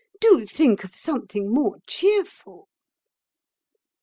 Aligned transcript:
Do 0.19 0.47
think 0.47 0.83
of 0.83 0.95
something 0.97 1.53
more 1.53 1.77
cheerful." 1.85 2.67